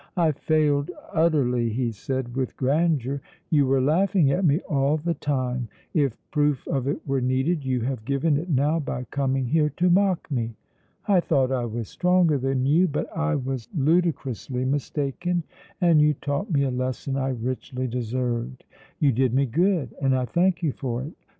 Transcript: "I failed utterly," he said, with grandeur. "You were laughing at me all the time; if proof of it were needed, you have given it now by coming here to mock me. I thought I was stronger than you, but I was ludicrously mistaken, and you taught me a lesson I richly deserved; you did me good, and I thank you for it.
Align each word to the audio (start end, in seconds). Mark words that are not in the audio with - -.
"I 0.17 0.31
failed 0.31 0.89
utterly," 1.13 1.69
he 1.69 1.91
said, 1.91 2.35
with 2.35 2.57
grandeur. 2.57 3.21
"You 3.51 3.67
were 3.67 3.81
laughing 3.81 4.31
at 4.31 4.43
me 4.43 4.59
all 4.67 4.97
the 4.97 5.13
time; 5.13 5.67
if 5.93 6.17
proof 6.31 6.65
of 6.67 6.87
it 6.87 7.07
were 7.07 7.21
needed, 7.21 7.63
you 7.63 7.81
have 7.81 8.03
given 8.03 8.35
it 8.35 8.49
now 8.49 8.79
by 8.79 9.03
coming 9.11 9.45
here 9.45 9.69
to 9.77 9.91
mock 9.91 10.31
me. 10.31 10.55
I 11.07 11.19
thought 11.19 11.51
I 11.51 11.65
was 11.65 11.87
stronger 11.87 12.39
than 12.39 12.65
you, 12.65 12.87
but 12.87 13.15
I 13.15 13.35
was 13.35 13.69
ludicrously 13.77 14.65
mistaken, 14.65 15.43
and 15.79 16.01
you 16.01 16.15
taught 16.15 16.51
me 16.51 16.63
a 16.63 16.71
lesson 16.71 17.15
I 17.15 17.29
richly 17.29 17.85
deserved; 17.87 18.63
you 18.97 19.11
did 19.11 19.35
me 19.35 19.45
good, 19.45 19.93
and 20.01 20.15
I 20.15 20.25
thank 20.25 20.63
you 20.63 20.71
for 20.71 21.03
it. 21.03 21.13